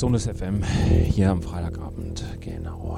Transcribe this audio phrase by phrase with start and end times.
[0.00, 0.62] Sonus FM,
[1.04, 1.59] hier am Freitagabend.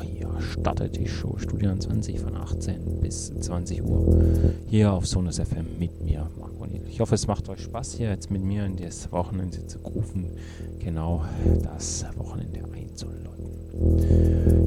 [0.00, 4.24] Hier startet die Show Studio 20 von 18 bis 20 Uhr
[4.68, 6.86] hier auf Sonus FM mit mir, Marco O'Neill.
[6.88, 10.26] Ich hoffe, es macht euch Spaß hier jetzt mit mir in das Wochenende zu rufen,
[10.78, 11.24] genau
[11.62, 13.32] das Wochenende einzuläuten.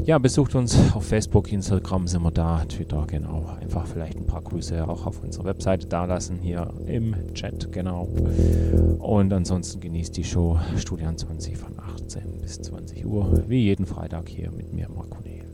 [0.06, 3.46] Ja, besucht uns auf Facebook, Instagram sind wir da, Twitter, genau.
[3.62, 8.08] Einfach vielleicht ein paar Grüße auch auf unserer Webseite dalassen, hier im Chat, genau.
[9.00, 14.30] Und ansonsten genießt die Show Studian 20 von 18 bis 20 Uhr, wie jeden Freitag
[14.30, 15.46] hier mit mir, Marco 苦的。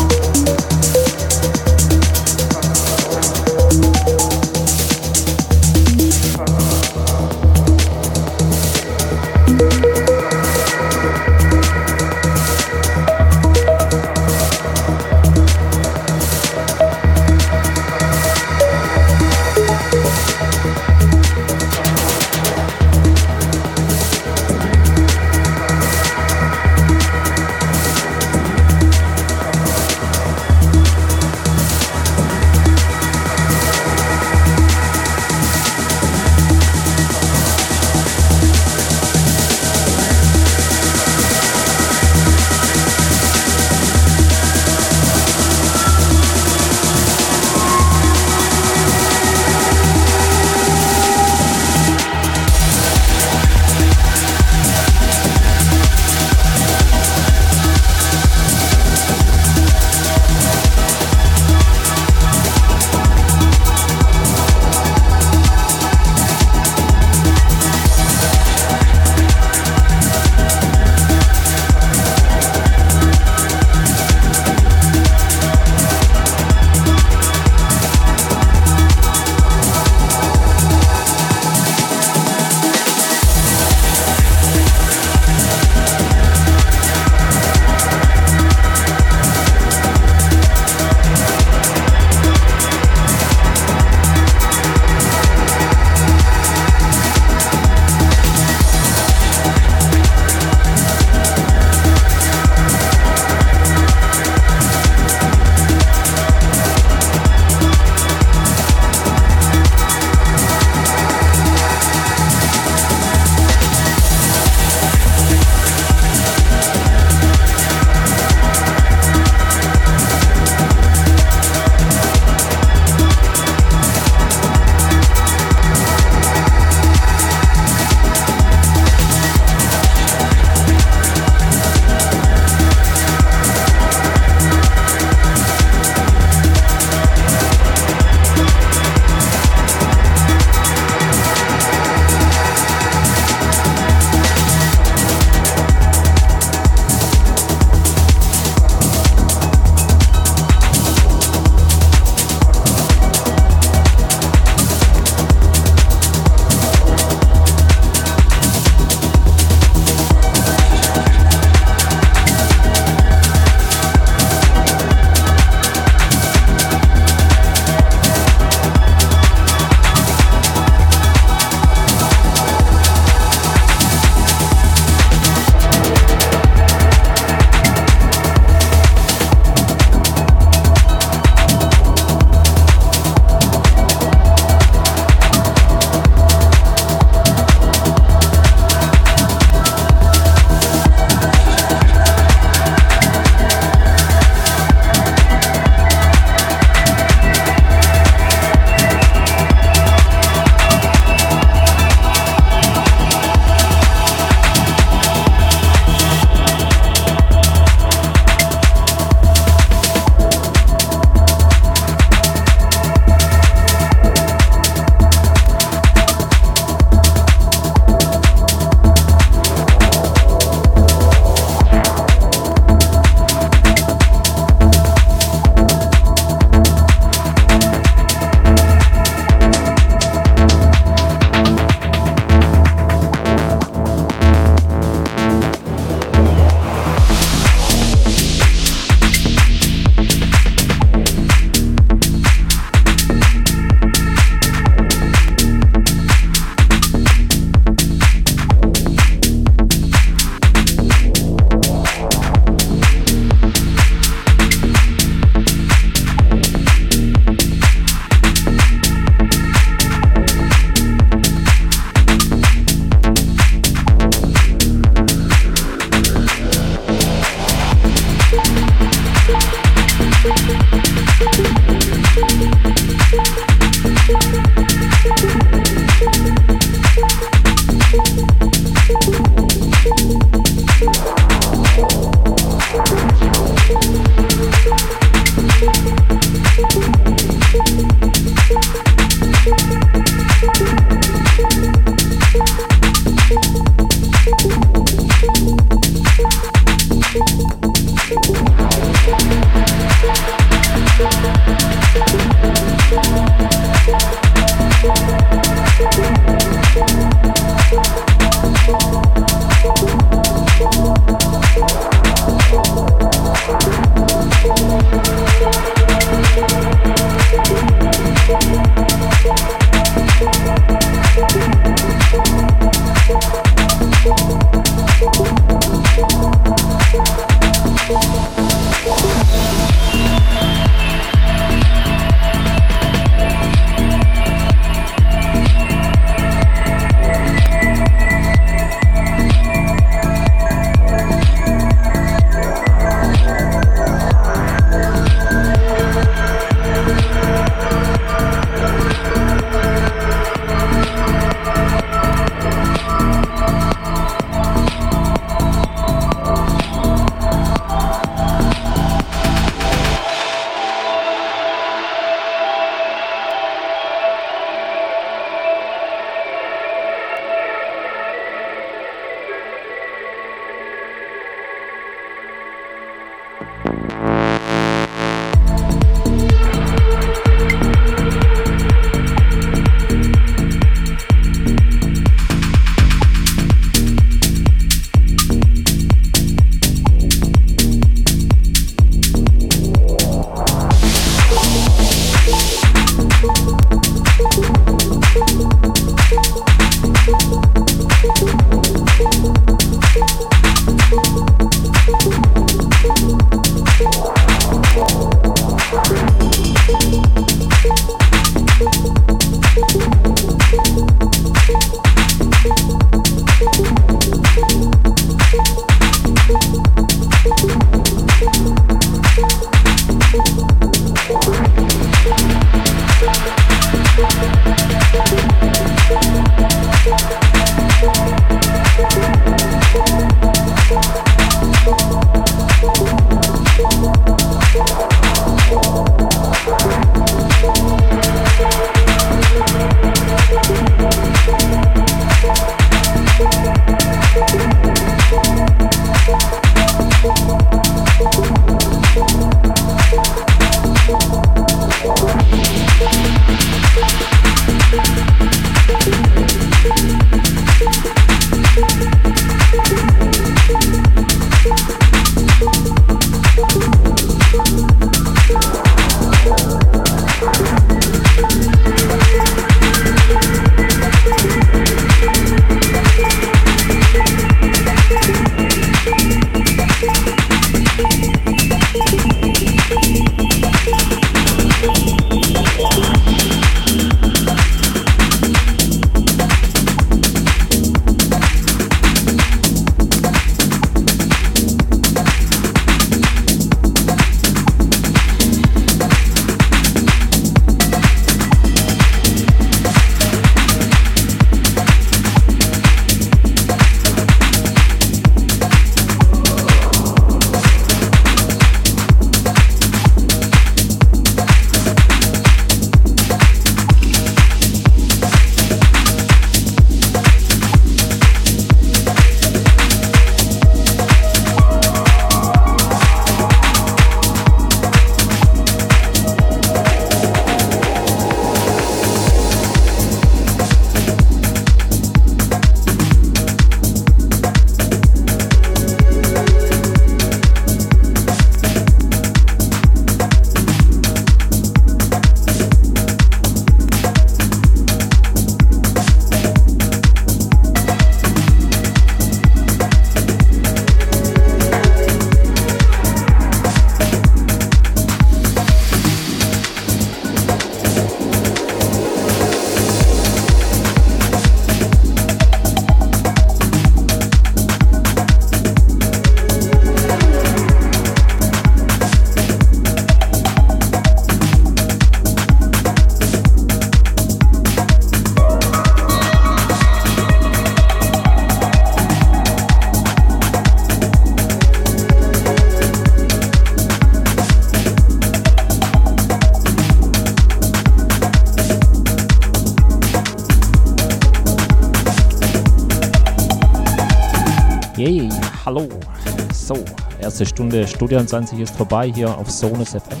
[597.14, 600.00] Erste Stunde Studio 20 ist vorbei hier auf Sonus FM.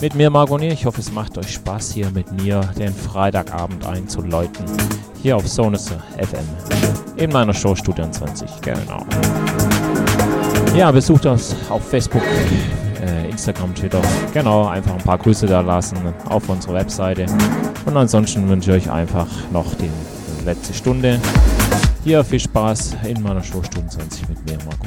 [0.00, 0.72] Mit mir Margonier.
[0.72, 4.64] Ich hoffe, es macht euch Spaß hier mit mir den Freitagabend einzuläuten.
[5.22, 6.44] Hier auf Sonus FM.
[7.16, 8.60] In meiner Show Studio 20.
[8.60, 9.06] Genau.
[10.74, 12.24] Ja, besucht uns auf Facebook,
[13.06, 14.02] äh, Instagram, Twitter.
[14.34, 15.96] Genau, einfach ein paar Grüße da lassen
[16.28, 17.26] auf unserer Webseite.
[17.84, 19.90] Und ansonsten wünsche ich euch einfach noch die
[20.44, 21.20] letzte Stunde.
[22.02, 24.86] Hier viel Spaß in meiner Show Stunden 20 mit mir, Marco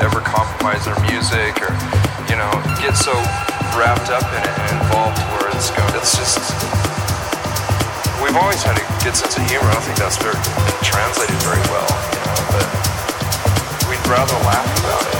[0.00, 1.74] ever compromise their music or,
[2.30, 3.12] you know, get so
[3.74, 5.92] wrapped up in it and involved where it's going.
[5.94, 6.38] It's just.
[8.22, 9.66] We've always had a good sense of humor.
[9.66, 10.38] I don't think that's very
[10.82, 12.38] translated very well, you know.
[12.54, 12.66] But
[13.90, 15.17] we'd rather laugh about it.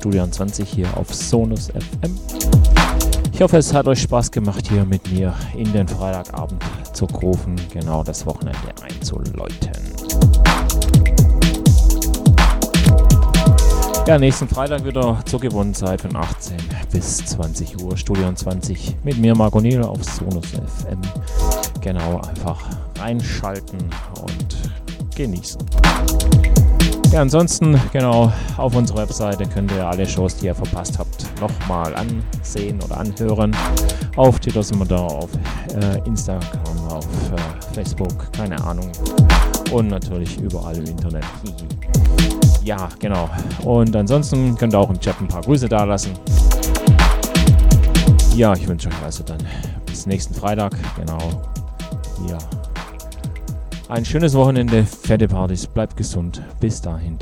[0.00, 2.18] Studion 20 hier auf Sonus FM.
[3.34, 6.62] Ich hoffe, es hat euch Spaß gemacht, hier mit mir in den Freitagabend
[6.94, 9.70] zu rufen, genau das Wochenende einzuläuten.
[14.06, 16.56] Ja, nächsten Freitag wieder zur gewohnten Zeit von 18
[16.90, 17.94] bis 20 Uhr.
[17.94, 21.02] Studion 20 mit mir, Marco Niel, auf Sonus FM.
[21.82, 22.58] Genau, einfach
[22.98, 23.78] reinschalten
[24.22, 24.56] und
[25.14, 25.60] genießen.
[27.12, 31.92] Ja, ansonsten, genau, auf unserer Webseite könnt ihr alle Shows, die ihr verpasst habt, nochmal
[31.96, 33.54] ansehen oder anhören.
[34.14, 35.28] Auf Twitter sind wir da, auf
[35.74, 38.92] äh, Instagram, auf äh, Facebook, keine Ahnung.
[39.72, 41.24] Und natürlich überall im Internet.
[42.62, 43.28] ja, genau.
[43.64, 46.12] Und ansonsten könnt ihr auch im Chat ein paar Grüße da lassen.
[48.36, 49.38] Ja, ich wünsche euch also dann
[49.84, 50.76] bis nächsten Freitag.
[53.90, 56.40] Ein schönes Wochenende, fette Partys, bleibt gesund.
[56.60, 57.18] Bis dahin